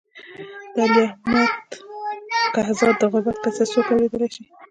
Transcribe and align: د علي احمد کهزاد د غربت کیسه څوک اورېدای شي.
د 0.75 0.77
علي 0.83 1.03
احمد 1.11 1.49
کهزاد 2.55 2.95
د 2.99 3.03
غربت 3.11 3.35
کیسه 3.43 3.63
څوک 3.71 3.87
اورېدای 3.89 4.27
شي. 4.35 4.43